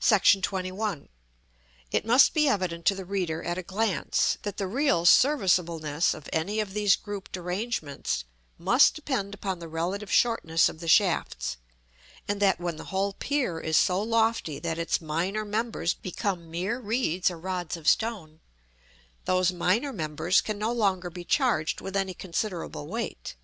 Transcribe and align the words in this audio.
§XXI. 0.42 1.08
It 1.90 2.04
must 2.04 2.34
be 2.34 2.46
evident 2.46 2.84
to 2.84 2.94
the 2.94 3.06
reader 3.06 3.42
at 3.42 3.56
a 3.56 3.62
glance, 3.62 4.36
that 4.42 4.58
the 4.58 4.66
real 4.66 5.06
serviceableness 5.06 6.12
of 6.12 6.28
any 6.34 6.60
of 6.60 6.74
these 6.74 6.96
grouped 6.96 7.34
arrangements 7.38 8.24
must 8.58 8.94
depend 8.94 9.32
upon 9.32 9.60
the 9.60 9.66
relative 9.68 10.12
shortness 10.12 10.68
of 10.68 10.80
the 10.80 10.86
shafts, 10.86 11.56
and 12.28 12.42
that, 12.42 12.60
when 12.60 12.76
the 12.76 12.84
whole 12.92 13.14
pier 13.14 13.58
is 13.58 13.78
so 13.78 14.02
lofty 14.02 14.58
that 14.58 14.76
its 14.78 15.00
minor 15.00 15.46
members 15.46 15.94
become 15.94 16.50
mere 16.50 16.78
reeds 16.78 17.30
or 17.30 17.38
rods 17.38 17.74
of 17.74 17.88
stone, 17.88 18.40
those 19.24 19.50
minor 19.50 19.94
members 19.94 20.42
can 20.42 20.58
no 20.58 20.72
longer 20.72 21.08
be 21.08 21.24
charged 21.24 21.80
with 21.80 21.96
any 21.96 22.12
considerable 22.12 22.86
weight. 22.86 23.34